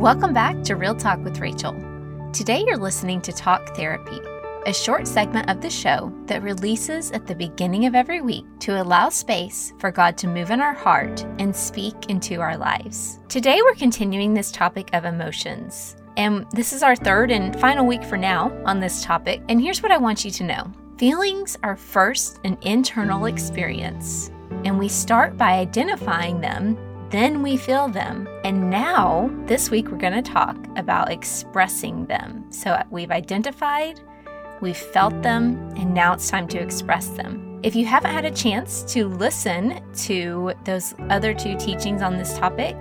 Welcome 0.00 0.32
back 0.32 0.62
to 0.62 0.76
Real 0.76 0.94
Talk 0.94 1.22
with 1.22 1.40
Rachel. 1.40 1.74
Today 2.32 2.64
you're 2.66 2.78
listening 2.78 3.20
to 3.20 3.32
Talk 3.32 3.76
Therapy, 3.76 4.18
a 4.64 4.72
short 4.72 5.06
segment 5.06 5.50
of 5.50 5.60
the 5.60 5.68
show 5.68 6.10
that 6.24 6.42
releases 6.42 7.10
at 7.10 7.26
the 7.26 7.34
beginning 7.34 7.84
of 7.84 7.94
every 7.94 8.22
week 8.22 8.46
to 8.60 8.80
allow 8.80 9.10
space 9.10 9.74
for 9.78 9.90
God 9.90 10.16
to 10.16 10.26
move 10.26 10.50
in 10.50 10.62
our 10.62 10.72
heart 10.72 11.22
and 11.38 11.54
speak 11.54 12.08
into 12.08 12.40
our 12.40 12.56
lives. 12.56 13.20
Today 13.28 13.60
we're 13.60 13.74
continuing 13.74 14.32
this 14.32 14.50
topic 14.50 14.88
of 14.94 15.04
emotions. 15.04 15.96
And 16.16 16.46
this 16.50 16.72
is 16.72 16.82
our 16.82 16.96
third 16.96 17.30
and 17.30 17.60
final 17.60 17.84
week 17.84 18.02
for 18.02 18.16
now 18.16 18.58
on 18.64 18.80
this 18.80 19.04
topic. 19.04 19.42
And 19.50 19.60
here's 19.60 19.82
what 19.82 19.92
I 19.92 19.98
want 19.98 20.24
you 20.24 20.30
to 20.30 20.44
know 20.44 20.72
feelings 20.96 21.58
are 21.62 21.76
first 21.76 22.40
an 22.44 22.56
internal 22.62 23.26
experience, 23.26 24.30
and 24.64 24.78
we 24.78 24.88
start 24.88 25.36
by 25.36 25.58
identifying 25.58 26.40
them 26.40 26.78
then 27.10 27.42
we 27.42 27.56
feel 27.56 27.88
them. 27.88 28.28
And 28.44 28.70
now, 28.70 29.30
this 29.46 29.70
week, 29.70 29.88
we're 29.90 29.98
going 29.98 30.22
to 30.22 30.22
talk 30.22 30.56
about 30.76 31.10
expressing 31.10 32.06
them. 32.06 32.46
So 32.50 32.70
uh, 32.70 32.84
we've 32.90 33.10
identified, 33.10 34.00
we've 34.60 34.76
felt 34.76 35.20
them, 35.22 35.56
and 35.76 35.92
now 35.92 36.12
it's 36.12 36.30
time 36.30 36.46
to 36.48 36.58
express 36.58 37.08
them. 37.08 37.60
If 37.62 37.74
you 37.74 37.84
haven't 37.84 38.12
had 38.12 38.24
a 38.24 38.30
chance 38.30 38.82
to 38.94 39.08
listen 39.08 39.82
to 40.04 40.52
those 40.64 40.94
other 41.10 41.34
two 41.34 41.58
teachings 41.58 42.00
on 42.00 42.16
this 42.16 42.38
topic, 42.38 42.76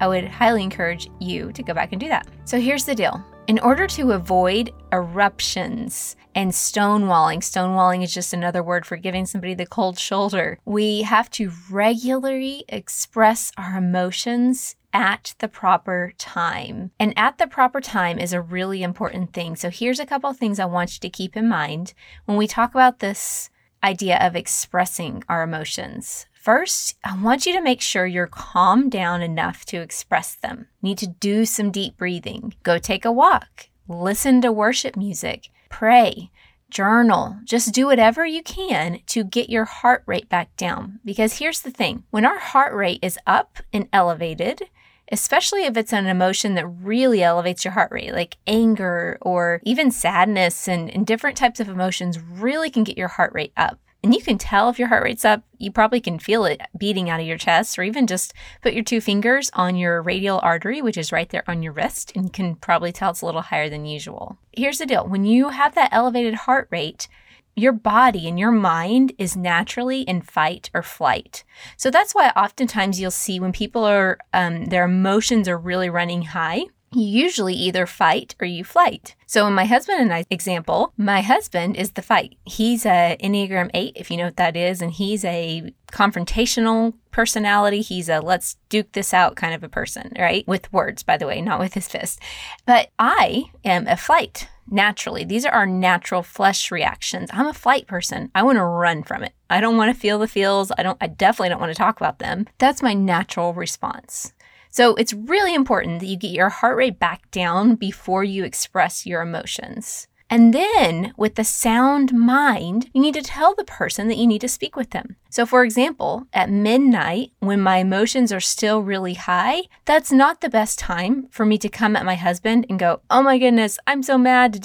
I 0.00 0.08
would 0.08 0.28
highly 0.28 0.62
encourage 0.62 1.08
you 1.18 1.52
to 1.52 1.62
go 1.62 1.72
back 1.72 1.92
and 1.92 2.00
do 2.00 2.08
that. 2.08 2.28
So 2.44 2.60
here's 2.60 2.84
the 2.84 2.94
deal 2.94 3.24
in 3.48 3.58
order 3.60 3.86
to 3.86 4.12
avoid 4.12 4.70
eruptions 4.92 6.16
and 6.34 6.52
stonewalling, 6.52 7.38
stonewalling 7.38 8.04
is 8.04 8.12
just 8.12 8.34
another 8.34 8.62
word 8.62 8.84
for 8.84 8.98
giving 8.98 9.24
somebody 9.24 9.54
the 9.54 9.64
cold 9.64 9.98
shoulder, 9.98 10.58
we 10.66 11.00
have 11.02 11.30
to 11.30 11.50
regularly 11.70 12.62
express 12.68 13.50
our 13.56 13.78
emotions 13.78 14.76
at 14.92 15.34
the 15.38 15.48
proper 15.48 16.12
time. 16.18 16.90
And 17.00 17.14
at 17.16 17.38
the 17.38 17.46
proper 17.46 17.80
time 17.80 18.18
is 18.18 18.34
a 18.34 18.42
really 18.42 18.82
important 18.82 19.32
thing. 19.32 19.56
So 19.56 19.70
here's 19.70 19.98
a 19.98 20.06
couple 20.06 20.30
things 20.34 20.60
I 20.60 20.66
want 20.66 20.94
you 20.94 21.00
to 21.00 21.08
keep 21.08 21.34
in 21.34 21.48
mind 21.48 21.94
when 22.26 22.36
we 22.36 22.46
talk 22.46 22.72
about 22.72 22.98
this 22.98 23.48
idea 23.82 24.18
of 24.20 24.36
expressing 24.36 25.24
our 25.26 25.42
emotions. 25.42 26.26
First, 26.48 26.96
I 27.04 27.14
want 27.14 27.44
you 27.44 27.52
to 27.52 27.60
make 27.60 27.82
sure 27.82 28.06
you're 28.06 28.26
calm 28.26 28.88
down 28.88 29.20
enough 29.20 29.66
to 29.66 29.82
express 29.82 30.34
them. 30.34 30.68
You 30.80 30.88
need 30.88 30.96
to 30.96 31.06
do 31.06 31.44
some 31.44 31.70
deep 31.70 31.98
breathing. 31.98 32.54
Go 32.62 32.78
take 32.78 33.04
a 33.04 33.12
walk. 33.12 33.68
Listen 33.86 34.40
to 34.40 34.50
worship 34.50 34.96
music. 34.96 35.50
Pray. 35.68 36.30
Journal. 36.70 37.36
Just 37.44 37.74
do 37.74 37.84
whatever 37.84 38.24
you 38.24 38.42
can 38.42 39.00
to 39.08 39.24
get 39.24 39.50
your 39.50 39.66
heart 39.66 40.04
rate 40.06 40.30
back 40.30 40.56
down. 40.56 41.00
Because 41.04 41.36
here's 41.36 41.60
the 41.60 41.70
thing 41.70 42.04
when 42.08 42.24
our 42.24 42.38
heart 42.38 42.72
rate 42.72 43.00
is 43.02 43.18
up 43.26 43.58
and 43.70 43.86
elevated, 43.92 44.70
especially 45.12 45.64
if 45.64 45.76
it's 45.76 45.92
an 45.92 46.06
emotion 46.06 46.54
that 46.54 46.66
really 46.66 47.22
elevates 47.22 47.62
your 47.62 47.72
heart 47.72 47.92
rate, 47.92 48.14
like 48.14 48.38
anger 48.46 49.18
or 49.20 49.60
even 49.64 49.90
sadness 49.90 50.66
and, 50.66 50.88
and 50.88 51.06
different 51.06 51.36
types 51.36 51.60
of 51.60 51.68
emotions, 51.68 52.18
really 52.18 52.70
can 52.70 52.84
get 52.84 52.96
your 52.96 53.08
heart 53.08 53.34
rate 53.34 53.52
up. 53.54 53.78
And 54.02 54.14
you 54.14 54.22
can 54.22 54.38
tell 54.38 54.70
if 54.70 54.78
your 54.78 54.88
heart 54.88 55.02
rate's 55.02 55.24
up. 55.24 55.42
You 55.58 55.72
probably 55.72 56.00
can 56.00 56.20
feel 56.20 56.44
it 56.44 56.60
beating 56.78 57.10
out 57.10 57.20
of 57.20 57.26
your 57.26 57.36
chest, 57.36 57.78
or 57.78 57.82
even 57.82 58.06
just 58.06 58.32
put 58.62 58.72
your 58.72 58.84
two 58.84 59.00
fingers 59.00 59.50
on 59.54 59.74
your 59.74 60.00
radial 60.00 60.38
artery, 60.40 60.80
which 60.80 60.96
is 60.96 61.10
right 61.10 61.28
there 61.28 61.42
on 61.48 61.62
your 61.62 61.72
wrist, 61.72 62.12
and 62.14 62.24
you 62.26 62.30
can 62.30 62.54
probably 62.54 62.92
tell 62.92 63.10
it's 63.10 63.22
a 63.22 63.26
little 63.26 63.42
higher 63.42 63.68
than 63.68 63.84
usual. 63.84 64.38
Here's 64.52 64.78
the 64.78 64.86
deal 64.86 65.06
when 65.06 65.24
you 65.24 65.48
have 65.48 65.74
that 65.74 65.92
elevated 65.92 66.34
heart 66.34 66.68
rate, 66.70 67.08
your 67.56 67.72
body 67.72 68.28
and 68.28 68.38
your 68.38 68.52
mind 68.52 69.12
is 69.18 69.36
naturally 69.36 70.02
in 70.02 70.22
fight 70.22 70.70
or 70.72 70.82
flight. 70.82 71.42
So 71.76 71.90
that's 71.90 72.14
why 72.14 72.30
oftentimes 72.36 73.00
you'll 73.00 73.10
see 73.10 73.40
when 73.40 73.52
people 73.52 73.84
are, 73.84 74.18
um, 74.32 74.66
their 74.66 74.84
emotions 74.84 75.48
are 75.48 75.58
really 75.58 75.90
running 75.90 76.22
high, 76.22 76.66
you 76.92 77.04
usually 77.04 77.54
either 77.54 77.86
fight 77.86 78.34
or 78.40 78.46
you 78.46 78.64
flight. 78.64 79.14
So 79.26 79.46
in 79.46 79.52
my 79.52 79.66
husband 79.66 80.00
and 80.00 80.12
I 80.12 80.24
example, 80.30 80.92
my 80.96 81.20
husband 81.20 81.76
is 81.76 81.92
the 81.92 82.02
fight. 82.02 82.36
He's 82.44 82.86
a 82.86 83.16
Enneagram 83.22 83.70
8 83.74 83.92
if 83.96 84.10
you 84.10 84.16
know 84.16 84.24
what 84.24 84.36
that 84.36 84.56
is 84.56 84.80
and 84.80 84.92
he's 84.92 85.24
a 85.24 85.72
confrontational 85.92 86.94
personality. 87.10 87.80
He's 87.80 88.08
a 88.08 88.20
let's 88.20 88.56
duke 88.68 88.92
this 88.92 89.12
out 89.12 89.36
kind 89.36 89.54
of 89.54 89.62
a 89.62 89.68
person, 89.68 90.12
right? 90.18 90.46
With 90.46 90.72
words 90.72 91.02
by 91.02 91.16
the 91.16 91.26
way, 91.26 91.40
not 91.40 91.60
with 91.60 91.74
his 91.74 91.88
fist. 91.88 92.20
But 92.64 92.90
I 92.98 93.44
am 93.64 93.86
a 93.86 93.96
flight 93.96 94.48
naturally. 94.70 95.24
These 95.24 95.46
are 95.46 95.52
our 95.52 95.66
natural 95.66 96.22
flesh 96.22 96.70
reactions. 96.70 97.30
I'm 97.32 97.46
a 97.46 97.54
flight 97.54 97.86
person. 97.86 98.30
I 98.34 98.42
want 98.42 98.56
to 98.56 98.64
run 98.64 99.02
from 99.02 99.22
it. 99.22 99.32
I 99.50 99.60
don't 99.60 99.76
want 99.76 99.94
to 99.94 99.98
feel 99.98 100.18
the 100.18 100.28
feels. 100.28 100.70
I 100.76 100.82
don't 100.82 100.98
I 101.00 101.06
definitely 101.06 101.50
don't 101.50 101.60
want 101.60 101.72
to 101.72 101.78
talk 101.78 102.00
about 102.00 102.18
them. 102.18 102.46
That's 102.58 102.82
my 102.82 102.94
natural 102.94 103.54
response. 103.54 104.32
So 104.70 104.94
it's 104.94 105.12
really 105.12 105.54
important 105.54 106.00
that 106.00 106.06
you 106.06 106.16
get 106.16 106.32
your 106.32 106.48
heart 106.48 106.76
rate 106.76 106.98
back 106.98 107.30
down 107.30 107.74
before 107.74 108.24
you 108.24 108.44
express 108.44 109.06
your 109.06 109.22
emotions. 109.22 110.08
And 110.30 110.52
then, 110.52 111.14
with 111.16 111.36
the 111.36 111.44
sound 111.44 112.12
mind, 112.12 112.90
you 112.92 113.00
need 113.00 113.14
to 113.14 113.22
tell 113.22 113.54
the 113.54 113.64
person 113.64 114.08
that 114.08 114.18
you 114.18 114.26
need 114.26 114.42
to 114.42 114.48
speak 114.48 114.76
with 114.76 114.90
them. 114.90 115.16
So, 115.30 115.46
for 115.46 115.64
example, 115.64 116.26
at 116.34 116.50
midnight, 116.50 117.32
when 117.40 117.60
my 117.60 117.78
emotions 117.78 118.30
are 118.30 118.40
still 118.40 118.82
really 118.82 119.14
high, 119.14 119.62
that's 119.86 120.12
not 120.12 120.40
the 120.40 120.50
best 120.50 120.78
time 120.78 121.28
for 121.30 121.46
me 121.46 121.56
to 121.58 121.68
come 121.68 121.96
at 121.96 122.04
my 122.04 122.14
husband 122.14 122.66
and 122.68 122.78
go, 122.78 123.00
Oh 123.10 123.22
my 123.22 123.38
goodness, 123.38 123.78
I'm 123.86 124.02
so 124.02 124.18
mad, 124.18 124.62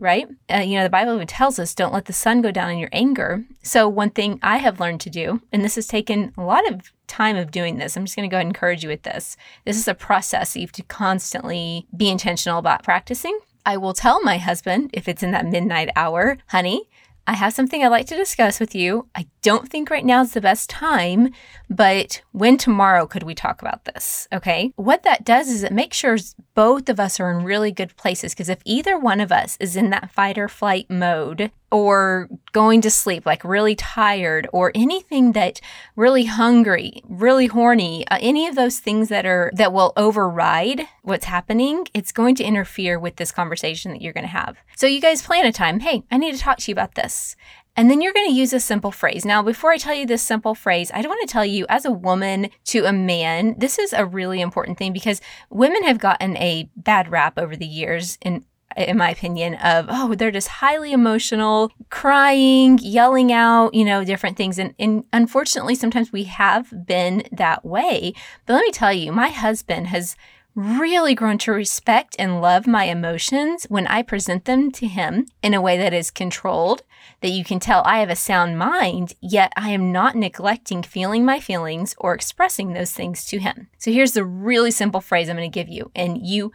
right? 0.00 0.28
Uh, 0.52 0.58
you 0.58 0.76
know, 0.76 0.84
the 0.84 0.90
Bible 0.90 1.14
even 1.14 1.26
tells 1.26 1.58
us 1.58 1.74
don't 1.74 1.94
let 1.94 2.04
the 2.04 2.12
sun 2.12 2.42
go 2.42 2.50
down 2.50 2.70
in 2.70 2.78
your 2.78 2.90
anger. 2.92 3.44
So, 3.62 3.88
one 3.88 4.10
thing 4.10 4.38
I 4.42 4.58
have 4.58 4.80
learned 4.80 5.00
to 5.02 5.10
do, 5.10 5.40
and 5.50 5.64
this 5.64 5.76
has 5.76 5.86
taken 5.86 6.34
a 6.36 6.42
lot 6.42 6.70
of 6.70 6.92
time 7.12 7.36
of 7.36 7.50
doing 7.50 7.76
this. 7.76 7.96
I'm 7.96 8.04
just 8.04 8.16
going 8.16 8.28
to 8.28 8.32
go 8.32 8.38
ahead 8.38 8.46
and 8.46 8.56
encourage 8.56 8.82
you 8.82 8.88
with 8.88 9.02
this. 9.02 9.36
This 9.64 9.76
is 9.76 9.86
a 9.86 9.94
process 9.94 10.56
you 10.56 10.62
have 10.62 10.72
to 10.72 10.82
constantly 10.82 11.86
be 11.96 12.08
intentional 12.08 12.58
about 12.58 12.82
practicing. 12.82 13.38
I 13.64 13.76
will 13.76 13.92
tell 13.92 14.22
my 14.22 14.38
husband 14.38 14.90
if 14.92 15.06
it's 15.08 15.22
in 15.22 15.30
that 15.32 15.46
midnight 15.46 15.90
hour, 15.94 16.38
honey, 16.48 16.88
I 17.26 17.34
have 17.34 17.52
something 17.52 17.84
I'd 17.84 17.88
like 17.88 18.06
to 18.06 18.16
discuss 18.16 18.58
with 18.58 18.74
you. 18.74 19.08
I 19.14 19.26
don't 19.42 19.68
think 19.68 19.90
right 19.90 20.04
now 20.04 20.22
is 20.22 20.32
the 20.32 20.40
best 20.40 20.70
time, 20.70 21.32
but 21.68 22.22
when 22.32 22.56
tomorrow 22.56 23.06
could 23.06 23.24
we 23.24 23.34
talk 23.34 23.60
about 23.60 23.84
this? 23.84 24.28
Okay. 24.32 24.72
What 24.76 25.02
that 25.02 25.24
does 25.24 25.48
is 25.48 25.62
it 25.62 25.72
makes 25.72 25.96
sure 25.96 26.16
both 26.54 26.88
of 26.88 27.00
us 27.00 27.18
are 27.18 27.30
in 27.30 27.44
really 27.44 27.72
good 27.72 27.96
places 27.96 28.32
because 28.32 28.48
if 28.48 28.60
either 28.64 28.98
one 28.98 29.20
of 29.20 29.32
us 29.32 29.56
is 29.58 29.76
in 29.76 29.90
that 29.90 30.10
fight 30.12 30.38
or 30.38 30.48
flight 30.48 30.88
mode, 30.88 31.50
or 31.72 32.28
going 32.52 32.82
to 32.82 32.90
sleep 32.90 33.24
like 33.24 33.42
really 33.42 33.74
tired 33.74 34.46
or 34.52 34.70
anything 34.74 35.32
that 35.32 35.60
really 35.96 36.26
hungry 36.26 37.02
really 37.08 37.46
horny 37.46 38.06
uh, 38.08 38.18
any 38.20 38.46
of 38.46 38.54
those 38.54 38.78
things 38.78 39.08
that 39.08 39.24
are 39.24 39.50
that 39.54 39.72
will 39.72 39.92
override 39.96 40.86
what's 41.00 41.24
happening 41.24 41.86
it's 41.94 42.12
going 42.12 42.34
to 42.34 42.44
interfere 42.44 42.98
with 42.98 43.16
this 43.16 43.32
conversation 43.32 43.90
that 43.90 44.02
you're 44.02 44.12
going 44.12 44.22
to 44.22 44.28
have 44.28 44.56
so 44.76 44.86
you 44.86 45.00
guys 45.00 45.22
plan 45.22 45.46
a 45.46 45.52
time 45.52 45.80
hey 45.80 46.04
i 46.10 46.18
need 46.18 46.32
to 46.32 46.38
talk 46.38 46.58
to 46.58 46.70
you 46.70 46.74
about 46.74 46.94
this 46.94 47.34
and 47.76 47.90
then 47.90 48.00
you're 48.00 48.12
going 48.12 48.28
to 48.28 48.34
use 48.34 48.52
a 48.52 48.60
simple 48.60 48.90
phrase. 48.90 49.24
Now, 49.24 49.42
before 49.42 49.70
I 49.70 49.78
tell 49.78 49.94
you 49.94 50.06
this 50.06 50.22
simple 50.22 50.54
phrase, 50.54 50.90
I 50.92 51.02
do 51.02 51.08
want 51.08 51.26
to 51.26 51.32
tell 51.32 51.44
you 51.44 51.64
as 51.68 51.84
a 51.84 51.90
woman 51.90 52.50
to 52.66 52.84
a 52.84 52.92
man, 52.92 53.54
this 53.58 53.78
is 53.78 53.92
a 53.92 54.04
really 54.04 54.40
important 54.40 54.76
thing 54.78 54.92
because 54.92 55.20
women 55.48 55.82
have 55.84 55.98
gotten 55.98 56.36
a 56.36 56.70
bad 56.76 57.10
rap 57.10 57.38
over 57.38 57.56
the 57.56 57.66
years 57.66 58.18
in 58.22 58.44
in 58.76 58.96
my 58.96 59.10
opinion, 59.10 59.54
of, 59.56 59.86
oh, 59.88 60.14
they're 60.14 60.30
just 60.30 60.48
highly 60.48 60.92
emotional, 60.92 61.70
crying, 61.90 62.78
yelling 62.78 63.32
out, 63.32 63.74
you 63.74 63.84
know, 63.84 64.04
different 64.04 64.36
things. 64.36 64.58
And, 64.58 64.74
and 64.78 65.04
unfortunately, 65.12 65.74
sometimes 65.74 66.12
we 66.12 66.24
have 66.24 66.86
been 66.86 67.24
that 67.32 67.64
way. 67.64 68.14
But 68.46 68.54
let 68.54 68.62
me 68.62 68.72
tell 68.72 68.92
you, 68.92 69.12
my 69.12 69.28
husband 69.28 69.88
has 69.88 70.16
really 70.54 71.14
grown 71.14 71.38
to 71.38 71.52
respect 71.52 72.14
and 72.18 72.40
love 72.40 72.66
my 72.66 72.84
emotions 72.84 73.64
when 73.64 73.86
I 73.86 74.02
present 74.02 74.44
them 74.44 74.70
to 74.72 74.86
him 74.86 75.26
in 75.42 75.54
a 75.54 75.60
way 75.60 75.78
that 75.78 75.94
is 75.94 76.10
controlled, 76.10 76.82
that 77.20 77.30
you 77.30 77.44
can 77.44 77.58
tell 77.58 77.82
I 77.84 77.98
have 77.98 78.10
a 78.10 78.16
sound 78.16 78.58
mind, 78.58 79.14
yet 79.20 79.52
I 79.56 79.70
am 79.70 79.92
not 79.92 80.14
neglecting 80.14 80.82
feeling 80.82 81.24
my 81.24 81.40
feelings 81.40 81.94
or 81.98 82.14
expressing 82.14 82.72
those 82.72 82.92
things 82.92 83.24
to 83.26 83.38
him. 83.38 83.68
So 83.78 83.90
here's 83.90 84.12
the 84.12 84.24
really 84.24 84.70
simple 84.70 85.00
phrase 85.00 85.28
I'm 85.28 85.36
going 85.36 85.50
to 85.50 85.54
give 85.54 85.68
you, 85.68 85.90
and 85.94 86.24
you 86.26 86.52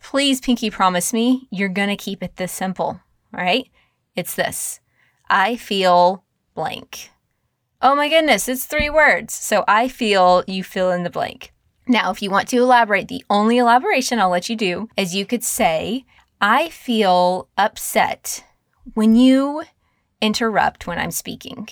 please 0.00 0.40
pinky 0.40 0.70
promise 0.70 1.12
me 1.12 1.48
you're 1.50 1.68
going 1.68 1.88
to 1.88 1.96
keep 1.96 2.22
it 2.22 2.36
this 2.36 2.52
simple, 2.52 3.00
all 3.34 3.44
right? 3.44 3.68
It's 4.14 4.34
this 4.34 4.80
I 5.28 5.56
feel 5.56 6.24
blank. 6.54 7.10
Oh 7.82 7.94
my 7.94 8.08
goodness, 8.08 8.48
it's 8.48 8.64
three 8.64 8.90
words. 8.90 9.34
So 9.34 9.62
I 9.68 9.88
feel 9.88 10.42
you 10.46 10.64
fill 10.64 10.90
in 10.90 11.02
the 11.02 11.10
blank. 11.10 11.52
Now, 11.88 12.10
if 12.10 12.20
you 12.20 12.30
want 12.30 12.48
to 12.48 12.58
elaborate, 12.58 13.08
the 13.08 13.24
only 13.30 13.58
elaboration 13.58 14.18
I'll 14.18 14.28
let 14.28 14.48
you 14.48 14.56
do 14.56 14.88
is 14.96 15.14
you 15.14 15.24
could 15.24 15.44
say, 15.44 16.04
I 16.40 16.68
feel 16.68 17.48
upset 17.56 18.44
when 18.94 19.14
you 19.14 19.62
interrupt 20.20 20.86
when 20.86 20.98
I'm 20.98 21.12
speaking. 21.12 21.68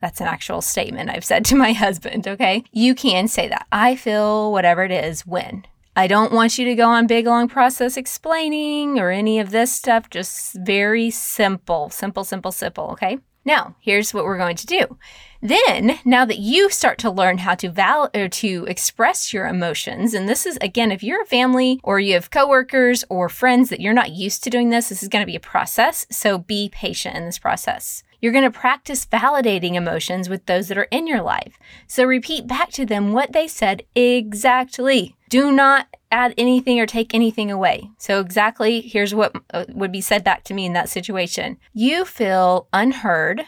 That's 0.00 0.20
an 0.20 0.26
actual 0.26 0.62
statement 0.62 1.10
I've 1.10 1.24
said 1.24 1.44
to 1.46 1.56
my 1.56 1.72
husband, 1.84 2.26
okay? 2.26 2.64
You 2.72 2.94
can 2.94 3.28
say 3.28 3.48
that. 3.48 3.66
I 3.70 3.94
feel 3.94 4.52
whatever 4.52 4.84
it 4.84 4.90
is 4.90 5.26
when. 5.26 5.66
I 5.94 6.06
don't 6.06 6.32
want 6.32 6.56
you 6.56 6.64
to 6.64 6.74
go 6.74 6.88
on 6.88 7.06
big 7.06 7.26
long 7.26 7.48
process 7.48 7.98
explaining 7.98 8.98
or 8.98 9.10
any 9.10 9.38
of 9.38 9.50
this 9.50 9.70
stuff. 9.70 10.08
Just 10.08 10.54
very 10.54 11.10
simple, 11.10 11.90
simple, 11.90 12.24
simple, 12.24 12.52
simple. 12.52 12.90
Okay. 12.92 13.18
Now, 13.44 13.74
here's 13.80 14.14
what 14.14 14.24
we're 14.24 14.38
going 14.38 14.56
to 14.56 14.66
do. 14.66 14.98
Then, 15.40 15.98
now 16.04 16.24
that 16.24 16.38
you 16.38 16.70
start 16.70 16.98
to 16.98 17.10
learn 17.10 17.38
how 17.38 17.56
to 17.56 17.68
val 17.68 18.08
or 18.14 18.28
to 18.28 18.64
express 18.68 19.32
your 19.32 19.46
emotions, 19.48 20.14
and 20.14 20.28
this 20.28 20.46
is 20.46 20.56
again, 20.60 20.92
if 20.92 21.02
you're 21.02 21.22
a 21.22 21.26
family 21.26 21.80
or 21.82 21.98
you 21.98 22.14
have 22.14 22.30
coworkers 22.30 23.04
or 23.08 23.28
friends 23.28 23.68
that 23.70 23.80
you're 23.80 23.92
not 23.92 24.12
used 24.12 24.44
to 24.44 24.50
doing 24.50 24.70
this, 24.70 24.88
this 24.88 25.02
is 25.02 25.08
going 25.08 25.22
to 25.22 25.30
be 25.30 25.34
a 25.34 25.40
process. 25.40 26.06
So 26.10 26.38
be 26.38 26.68
patient 26.72 27.16
in 27.16 27.24
this 27.24 27.40
process. 27.40 28.04
You're 28.20 28.30
going 28.30 28.44
to 28.44 28.56
practice 28.56 29.04
validating 29.04 29.74
emotions 29.74 30.28
with 30.28 30.46
those 30.46 30.68
that 30.68 30.78
are 30.78 30.86
in 30.92 31.08
your 31.08 31.22
life. 31.22 31.58
So 31.88 32.04
repeat 32.04 32.46
back 32.46 32.70
to 32.72 32.86
them 32.86 33.12
what 33.12 33.32
they 33.32 33.48
said 33.48 33.82
exactly. 33.96 35.16
Do 35.28 35.50
not 35.50 35.88
add 36.12 36.34
anything 36.36 36.78
or 36.78 36.86
take 36.86 37.14
anything 37.14 37.50
away. 37.50 37.90
So, 37.98 38.20
exactly 38.20 38.80
here's 38.80 39.14
what 39.14 39.34
uh, 39.52 39.64
would 39.70 39.90
be 39.90 40.00
said 40.00 40.22
back 40.22 40.44
to 40.44 40.54
me 40.54 40.66
in 40.66 40.74
that 40.74 40.88
situation 40.88 41.58
You 41.72 42.04
feel 42.04 42.68
unheard 42.72 43.42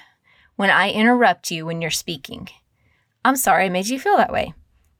when 0.56 0.70
I 0.70 0.90
interrupt 0.90 1.50
you 1.50 1.66
when 1.66 1.80
you're 1.80 1.90
speaking. 1.90 2.48
I'm 3.24 3.36
sorry 3.36 3.66
I 3.66 3.68
made 3.68 3.88
you 3.88 3.98
feel 3.98 4.16
that 4.16 4.32
way. 4.32 4.54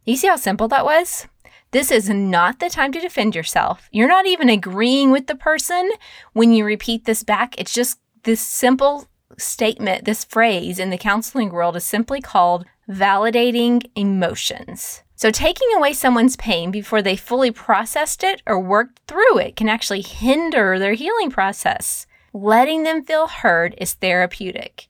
You 0.05 0.16
see 0.16 0.28
how 0.28 0.37
simple 0.37 0.69
that 0.69 0.84
was? 0.84 1.26
This 1.70 1.90
is 1.90 2.08
not 2.08 2.61
the 2.61 2.70
time 2.70 2.93
to 2.93 3.00
defend 3.00 3.34
yourself. 3.34 3.88
You're 3.90 4.08
not 4.08 4.26
even 4.26 4.49
agreeing 4.49 5.10
with 5.10 5.26
the 5.26 5.34
person 5.34 5.90
when 6.32 6.52
you 6.52 6.64
repeat 6.64 7.05
this 7.05 7.25
back. 7.25 7.58
It's 7.58 7.72
just 7.72 7.99
this 8.22 8.40
simple 8.40 9.08
statement, 9.38 10.05
this 10.05 10.25
phrase 10.25 10.78
in 10.78 10.90
the 10.90 10.99
counseling 10.99 11.50
world 11.50 11.76
is 11.76 11.84
simply 11.84 12.20
called 12.20 12.67
validating 12.88 13.84
emotions. 13.96 15.02
So, 15.16 15.31
taking 15.31 15.69
away 15.76 15.93
someone's 15.93 16.37
pain 16.37 16.70
before 16.70 17.00
they 17.00 17.16
fully 17.16 17.50
processed 17.50 18.25
it 18.25 18.43
or 18.46 18.58
worked 18.58 19.00
through 19.06 19.38
it 19.38 19.56
can 19.56 19.69
actually 19.69 20.02
hinder 20.02 20.78
their 20.78 20.94
healing 20.94 21.31
process. 21.31 22.06
Letting 22.32 22.82
them 22.82 23.05
feel 23.05 23.28
heard 23.28 23.76
is 23.78 23.94
therapeutic. 23.94 24.88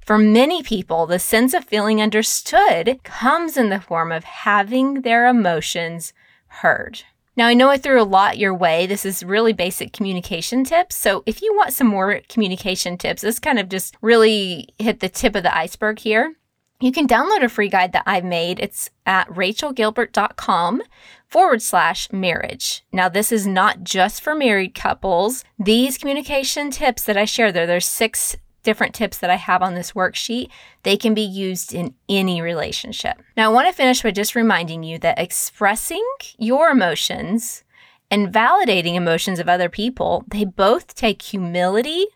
For 0.00 0.16
many 0.16 0.62
people, 0.62 1.04
the 1.04 1.18
sense 1.18 1.52
of 1.52 1.66
feeling 1.66 2.00
understood 2.00 2.98
comes 3.04 3.58
in 3.58 3.68
the 3.68 3.78
form 3.78 4.10
of 4.10 4.24
having 4.24 5.02
their 5.02 5.26
emotions 5.26 6.14
heard. 6.46 7.02
Now, 7.36 7.46
I 7.46 7.54
know 7.54 7.68
I 7.68 7.76
threw 7.76 8.00
a 8.00 8.02
lot 8.02 8.38
your 8.38 8.54
way. 8.54 8.86
This 8.86 9.04
is 9.04 9.22
really 9.22 9.52
basic 9.52 9.92
communication 9.92 10.64
tips. 10.64 10.96
So, 10.96 11.22
if 11.26 11.42
you 11.42 11.54
want 11.54 11.74
some 11.74 11.86
more 11.86 12.22
communication 12.30 12.96
tips, 12.96 13.20
this 13.20 13.38
kind 13.38 13.58
of 13.58 13.68
just 13.68 13.98
really 14.00 14.70
hit 14.78 15.00
the 15.00 15.10
tip 15.10 15.36
of 15.36 15.42
the 15.42 15.54
iceberg 15.54 15.98
here. 15.98 16.34
You 16.80 16.92
can 16.92 17.08
download 17.08 17.42
a 17.42 17.48
free 17.48 17.68
guide 17.68 17.92
that 17.92 18.04
I've 18.06 18.24
made. 18.24 18.60
It's 18.60 18.88
at 19.04 19.28
rachelgilbert.com 19.28 20.82
forward 21.26 21.60
slash 21.60 22.12
marriage. 22.12 22.84
Now, 22.92 23.08
this 23.08 23.32
is 23.32 23.46
not 23.46 23.82
just 23.82 24.22
for 24.22 24.34
married 24.34 24.74
couples. 24.74 25.44
These 25.58 25.98
communication 25.98 26.70
tips 26.70 27.02
that 27.04 27.16
I 27.16 27.24
share 27.24 27.50
there, 27.50 27.66
there's 27.66 27.86
six 27.86 28.36
different 28.62 28.94
tips 28.94 29.18
that 29.18 29.30
I 29.30 29.36
have 29.36 29.62
on 29.62 29.74
this 29.74 29.92
worksheet, 29.92 30.50
they 30.82 30.96
can 30.96 31.14
be 31.14 31.22
used 31.22 31.74
in 31.74 31.94
any 32.08 32.42
relationship. 32.42 33.22
Now, 33.36 33.50
I 33.50 33.54
want 33.54 33.66
to 33.66 33.74
finish 33.74 34.02
by 34.02 34.10
just 34.10 34.34
reminding 34.34 34.82
you 34.82 34.98
that 34.98 35.18
expressing 35.18 36.04
your 36.38 36.68
emotions 36.68 37.64
and 38.10 38.32
validating 38.32 38.94
emotions 38.94 39.38
of 39.38 39.48
other 39.48 39.68
people, 39.68 40.24
they 40.28 40.44
both 40.44 40.94
take 40.94 41.22
humility 41.22 42.06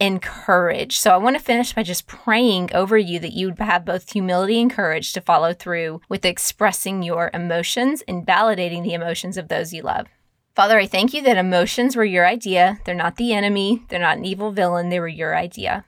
and 0.00 0.22
courage. 0.22 0.98
So 0.98 1.10
I 1.10 1.16
want 1.16 1.36
to 1.36 1.42
finish 1.42 1.72
by 1.72 1.82
just 1.82 2.06
praying 2.06 2.70
over 2.72 2.96
you 2.96 3.18
that 3.18 3.32
you 3.32 3.48
would 3.48 3.58
have 3.58 3.84
both 3.84 4.12
humility 4.12 4.60
and 4.60 4.70
courage 4.70 5.12
to 5.12 5.20
follow 5.20 5.52
through 5.52 6.00
with 6.08 6.24
expressing 6.24 7.02
your 7.02 7.30
emotions 7.34 8.02
and 8.06 8.26
validating 8.26 8.84
the 8.84 8.94
emotions 8.94 9.36
of 9.36 9.48
those 9.48 9.72
you 9.72 9.82
love. 9.82 10.06
Father, 10.54 10.78
I 10.78 10.86
thank 10.86 11.14
you 11.14 11.22
that 11.22 11.36
emotions 11.36 11.96
were 11.96 12.04
your 12.04 12.26
idea. 12.26 12.80
They're 12.84 12.94
not 12.94 13.16
the 13.16 13.32
enemy, 13.32 13.84
they're 13.88 14.00
not 14.00 14.18
an 14.18 14.24
evil 14.24 14.50
villain, 14.50 14.88
they 14.88 15.00
were 15.00 15.08
your 15.08 15.36
idea. 15.36 15.84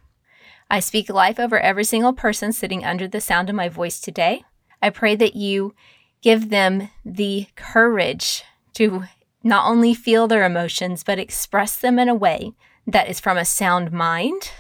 I 0.71 0.79
speak 0.79 1.09
life 1.09 1.41
over 1.41 1.59
every 1.59 1.85
single 1.85 2.13
person 2.13 2.53
sitting 2.53 2.85
under 2.85 3.09
the 3.09 3.21
sound 3.21 3.49
of 3.49 3.57
my 3.57 3.69
voice 3.69 4.01
today. 4.01 4.45
I 4.81 4.91
pray 4.91 5.17
that 5.17 5.35
you 5.35 5.75
give 6.23 6.51
them 6.51 6.91
the 7.05 7.49
courage 7.57 8.45
to 8.75 9.05
not 9.43 9.69
only 9.69 9.95
feel 9.95 10.29
their 10.29 10.45
emotions, 10.45 11.03
but 11.03 11.19
express 11.19 11.77
them 11.77 11.99
in 11.99 12.09
a 12.09 12.15
way 12.15 12.53
that 12.87 13.09
is 13.09 13.21
from 13.21 13.37
a 13.37 13.45
sound 13.45 13.93
mind, 13.93 14.53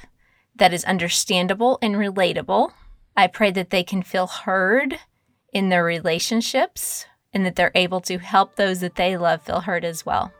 that 0.57 0.73
is 0.73 0.85
understandable 0.85 1.79
and 1.83 1.95
relatable. 1.95 2.73
I 3.17 3.27
pray 3.27 3.51
that 3.53 3.71
they 3.71 3.83
can 3.83 4.03
feel 4.03 4.27
heard 4.27 4.99
in 5.53 5.69
their 5.69 5.85
relationships, 5.85 7.07
and 7.33 7.45
that 7.45 7.57
they're 7.57 7.73
able 7.75 8.01
to 8.03 8.19
help 8.19 8.57
those 8.57 8.81
that 8.81 8.97
they 8.97 9.17
love 9.17 9.43
feel 9.43 9.61
heard 9.61 9.85
as 9.85 10.05
well. 10.05 10.33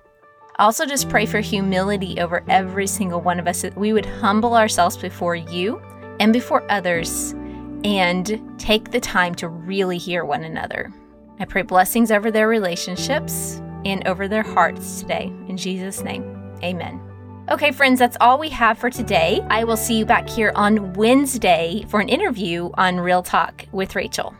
Also, 0.59 0.85
just 0.85 1.09
pray 1.09 1.25
for 1.25 1.41
humility 1.41 2.21
over 2.21 2.45
every 2.49 2.87
single 2.87 3.21
one 3.21 3.41
of 3.41 3.47
us 3.47 3.63
that 3.63 3.77
we 3.77 3.93
would 3.93 4.07
humble 4.07 4.55
ourselves 4.55 4.97
before 4.97 5.35
you 5.35 5.81
and 6.21 6.33
before 6.33 6.71
others 6.71 7.33
and 7.83 8.41
take 8.59 8.91
the 8.91 9.01
time 9.01 9.35
to 9.35 9.49
really 9.49 9.97
hear 9.97 10.25
one 10.25 10.45
another. 10.45 10.93
I 11.39 11.47
pray 11.47 11.63
blessings 11.63 12.11
over 12.11 12.31
their 12.31 12.49
relationships 12.49 13.63
and 13.87 14.07
over 14.07 14.29
their 14.29 14.43
hearts 14.43 15.01
today. 15.01 15.33
In 15.49 15.57
Jesus' 15.57 16.03
name, 16.03 16.23
amen. 16.63 17.10
Okay, 17.51 17.73
friends, 17.73 17.99
that's 17.99 18.17
all 18.21 18.39
we 18.39 18.49
have 18.51 18.79
for 18.79 18.91
today. 18.91 19.45
I 19.51 19.65
will 19.65 19.77
see 19.77 19.99
you 19.99 20.07
back 20.07 20.29
here 20.29 20.53
on 20.55 20.93
Wednesday 20.93 21.85
for 21.89 21.99
an 21.99 22.09
interview 22.09 22.71
on 22.75 23.01
Real 23.01 23.25
Talk 23.25 23.67
with 23.73 23.97
Rachel. 23.97 24.37